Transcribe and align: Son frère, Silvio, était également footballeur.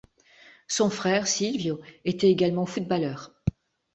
Son 0.67 0.89
frère, 0.89 1.27
Silvio, 1.27 1.79
était 2.05 2.31
également 2.31 2.65
footballeur. 2.65 3.35